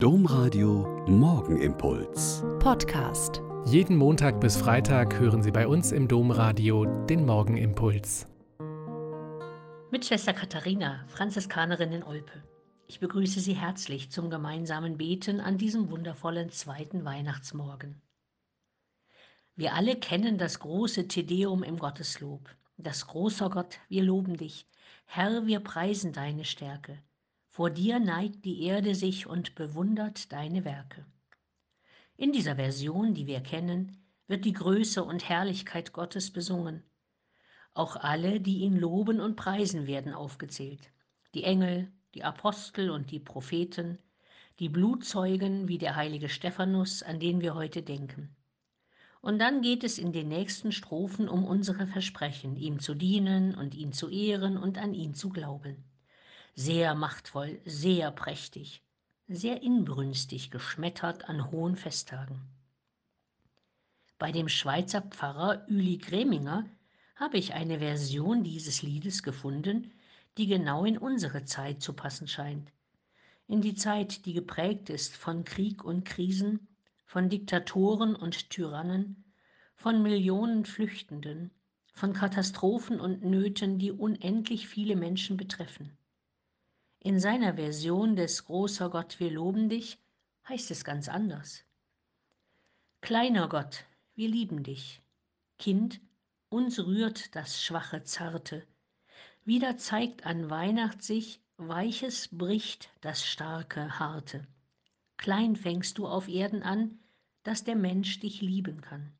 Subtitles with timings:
[0.00, 2.44] Domradio Morgenimpuls.
[2.60, 3.42] Podcast.
[3.64, 8.28] Jeden Montag bis Freitag hören Sie bei uns im Domradio den Morgenimpuls.
[9.90, 12.44] Mit Schwester Katharina, Franziskanerin in Olpe.
[12.86, 18.00] Ich begrüße Sie herzlich zum gemeinsamen Beten an diesem wundervollen zweiten Weihnachtsmorgen.
[19.56, 22.48] Wir alle kennen das große Tedeum im Gotteslob.
[22.76, 24.68] Das großer Gott, wir loben dich.
[25.06, 27.02] Herr, wir preisen deine Stärke.
[27.58, 31.04] Vor dir neigt die Erde sich und bewundert deine Werke.
[32.16, 33.96] In dieser Version, die wir kennen,
[34.28, 36.84] wird die Größe und Herrlichkeit Gottes besungen.
[37.74, 40.92] Auch alle, die ihn loben und preisen, werden aufgezählt.
[41.34, 43.98] Die Engel, die Apostel und die Propheten,
[44.60, 48.36] die Blutzeugen wie der heilige Stephanus, an den wir heute denken.
[49.20, 53.74] Und dann geht es in den nächsten Strophen um unsere Versprechen, ihm zu dienen und
[53.74, 55.84] ihn zu ehren und an ihn zu glauben
[56.54, 58.82] sehr machtvoll, sehr prächtig,
[59.28, 62.40] sehr inbrünstig geschmettert an hohen Festtagen.
[64.18, 66.64] Bei dem Schweizer Pfarrer Üli Greminger
[67.16, 69.92] habe ich eine Version dieses Liedes gefunden,
[70.38, 72.72] die genau in unsere Zeit zu passen scheint.
[73.48, 76.68] In die Zeit, die geprägt ist von Krieg und Krisen,
[77.04, 79.24] von Diktatoren und Tyrannen,
[79.74, 81.50] von Millionen Flüchtenden,
[81.92, 85.97] von Katastrophen und Nöten, die unendlich viele Menschen betreffen.
[87.00, 89.98] In seiner Version des Großer Gott, wir loben dich,
[90.48, 91.64] heißt es ganz anders.
[93.00, 93.84] Kleiner Gott,
[94.16, 95.00] wir lieben dich.
[95.58, 96.00] Kind,
[96.48, 98.66] uns rührt das schwache Zarte.
[99.44, 104.46] Wieder zeigt an Weihnacht sich, Weiches bricht das starke Harte.
[105.16, 106.98] Klein fängst du auf Erden an,
[107.42, 109.12] dass der Mensch dich lieben kann.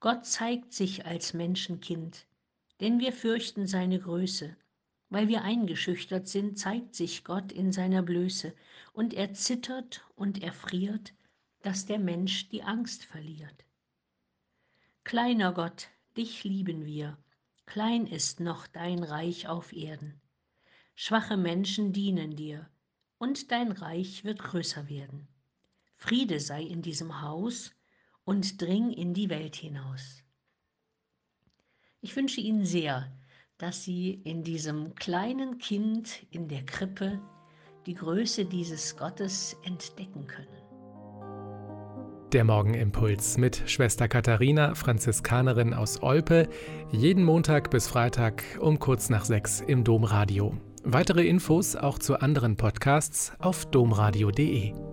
[0.00, 2.26] Gott zeigt sich als Menschenkind,
[2.80, 4.56] denn wir fürchten seine Größe.
[5.12, 8.54] Weil wir eingeschüchtert sind, zeigt sich Gott in seiner Blöße,
[8.94, 11.12] und er zittert und erfriert,
[11.60, 13.66] dass der Mensch die Angst verliert.
[15.04, 17.18] Kleiner Gott, dich lieben wir,
[17.66, 20.18] klein ist noch dein Reich auf Erden.
[20.94, 22.70] Schwache Menschen dienen dir,
[23.18, 25.28] und dein Reich wird größer werden.
[25.98, 27.74] Friede sei in diesem Haus
[28.24, 30.24] und dring in die Welt hinaus.
[32.00, 33.12] Ich wünsche Ihnen sehr,
[33.62, 37.20] dass sie in diesem kleinen Kind in der Krippe
[37.86, 40.48] die Größe dieses Gottes entdecken können.
[42.32, 46.48] Der Morgenimpuls mit Schwester Katharina, Franziskanerin aus Olpe,
[46.90, 50.54] jeden Montag bis Freitag um kurz nach sechs im Domradio.
[50.82, 54.91] Weitere Infos auch zu anderen Podcasts auf domradio.de.